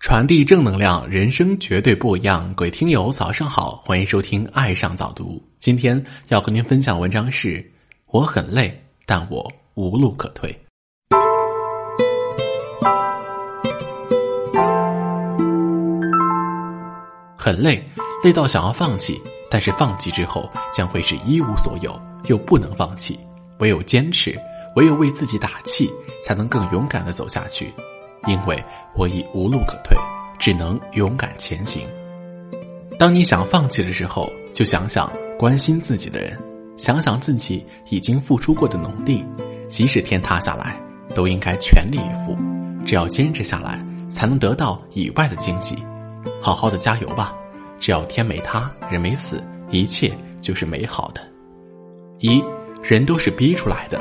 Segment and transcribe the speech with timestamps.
[0.00, 2.54] 传递正能量，人生绝对不一样。
[2.54, 5.24] 各位听友，早上好，欢迎收听《爱上早读》。
[5.58, 7.70] 今天要和您分享文章是：
[8.06, 10.58] 我很累，但我无路可退。
[17.36, 17.84] 很累，
[18.24, 19.20] 累到想要放弃，
[19.50, 23.20] 但是放弃之后将会是一无所有，又不能放弃，
[23.58, 24.34] 唯有坚持，
[24.76, 25.90] 唯有为自己打气，
[26.24, 27.70] 才能更勇敢的走下去。
[28.26, 28.62] 因为
[28.94, 29.96] 我已无路可退，
[30.38, 31.86] 只能勇敢前行。
[32.98, 36.38] 当你想放弃的时候，就想想关心自己的人，
[36.76, 39.24] 想想自己已经付出过的努力，
[39.68, 40.80] 即使天塌下来，
[41.14, 42.36] 都应该全力以赴。
[42.84, 45.76] 只要坚持下来，才能得到以外的惊喜。
[46.42, 47.34] 好好的加油吧！
[47.78, 51.22] 只要天没塌，人没死，一切就是美好的。
[52.18, 52.42] 一，
[52.82, 53.98] 人都是逼出来的，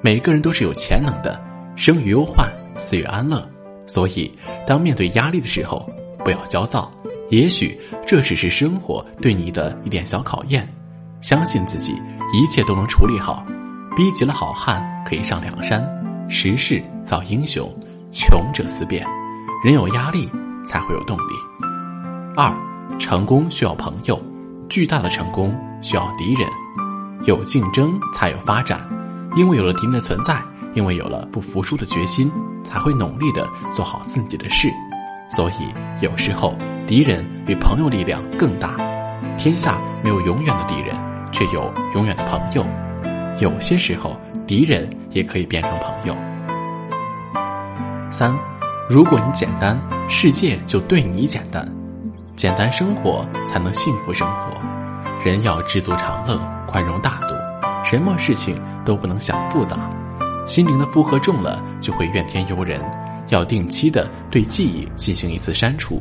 [0.00, 1.40] 每个人都是有潜能的，
[1.74, 3.46] 生于忧患，死于安乐。
[3.86, 4.32] 所以，
[4.66, 5.84] 当面对压力的时候，
[6.24, 6.90] 不要焦躁。
[7.30, 10.66] 也许这只是生活对你的一点小考验。
[11.20, 11.92] 相信自己，
[12.32, 13.44] 一切都能处理好。
[13.96, 15.82] 逼急了好汉可以上梁山，
[16.30, 17.68] 时势造英雄，
[18.10, 19.04] 穷者思变。
[19.64, 20.30] 人有压力
[20.64, 21.32] 才会有动力。
[22.36, 22.54] 二，
[22.98, 24.22] 成功需要朋友，
[24.68, 25.52] 巨大的成功
[25.82, 26.48] 需要敌人。
[27.24, 28.88] 有竞争才有发展，
[29.34, 30.40] 因为有了敌人的存在。
[30.74, 32.30] 因为有了不服输的决心，
[32.62, 34.68] 才会努力的做好自己的事。
[35.30, 38.76] 所以有时候敌人比朋友力量更大。
[39.36, 40.96] 天下没有永远的敌人，
[41.30, 42.66] 却有永远的朋友。
[43.40, 46.16] 有些时候敌人也可以变成朋友。
[48.10, 48.36] 三，
[48.88, 51.66] 如果你简单，世界就对你简单。
[52.34, 54.52] 简单生活才能幸福生活。
[55.24, 57.34] 人要知足常乐，宽容大度，
[57.84, 59.90] 什么事情都不能想复杂。
[60.48, 62.80] 心灵的负荷重了，就会怨天尤人。
[63.28, 66.00] 要定期的对记忆进行一次删除，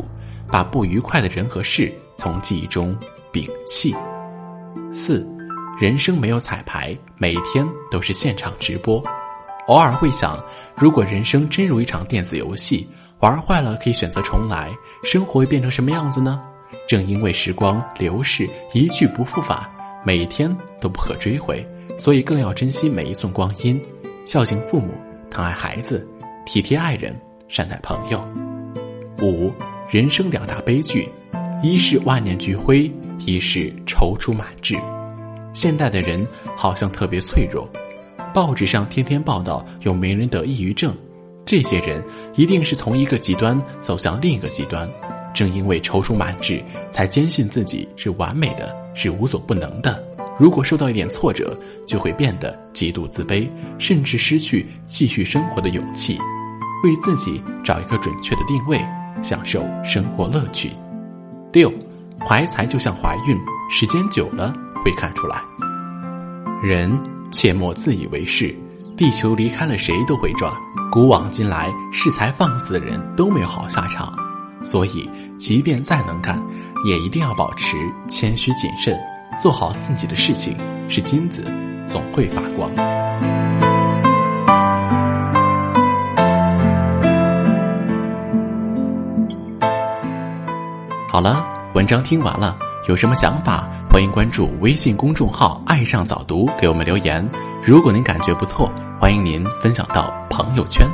[0.50, 2.98] 把不愉快的人和事从记忆中
[3.34, 3.94] 摒弃。
[4.94, 5.28] 四，
[5.78, 9.04] 人生没有彩排，每天都是现场直播。
[9.67, 10.42] 偶尔会想，
[10.77, 12.88] 如果人生真如一场电子游戏，
[13.20, 14.72] 玩坏了可以选择重来，
[15.04, 16.42] 生活会变成什么样子呢？
[16.88, 19.70] 正因为时光流逝一去不复返，
[20.05, 20.49] 每一天
[20.80, 21.67] 都不可追回，
[21.99, 23.77] 所以更要珍惜每一寸光阴。
[24.27, 24.93] 孝敬父母，
[25.32, 26.05] 疼爱孩子，
[26.45, 27.15] 体贴爱人，
[27.48, 28.21] 善待朋友。
[29.21, 29.49] 五，
[29.89, 31.08] 人生两大悲剧，
[31.64, 32.92] 一是万念俱灰，
[33.26, 34.76] 一是踌躇满志。
[35.54, 36.27] 现代的人
[36.58, 37.66] 好像特别脆弱，
[38.33, 40.93] 报纸上天天报道有名人得抑郁症，
[41.45, 42.04] 这些人
[42.36, 44.89] 一定是从一个极端走向另一个极端。
[45.33, 46.61] 正因为踌躇满志，
[46.92, 50.04] 才坚信自己是完美的，是无所不能的。
[50.37, 53.49] 如果受到一点挫折，就会变得极度自卑，
[53.80, 56.15] 甚至失去继续生活的勇气。
[56.83, 58.80] 为自己找一个准确的定位，
[59.23, 60.70] 享受生活乐趣。
[61.52, 61.73] 六，
[62.20, 63.36] 怀才就像怀孕，
[63.67, 64.54] 时间久了
[64.86, 65.42] 会看出来。
[66.61, 66.95] 人
[67.32, 68.55] 切莫自以为是，
[68.95, 70.54] 地球离开了谁都会转。
[70.92, 74.16] 古往今来，恃才放肆的人都没有好下场。
[74.64, 76.39] 所以，即便再能干，
[76.86, 77.76] 也一定要保持
[78.08, 78.95] 谦虚谨慎。
[79.42, 80.55] 做好自己的事情，
[80.87, 81.43] 是金子
[81.87, 82.70] 总会发光。
[91.09, 91.43] 好了，
[91.73, 92.55] 文章听完了，
[92.87, 97.27] 有什么想法，欢迎关注微信公众号“爱上早读”，给我们留言。
[97.64, 100.87] 如果您感觉不错，欢迎您分享到朋友圈。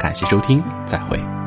[0.00, 1.37] 感谢收听，再会。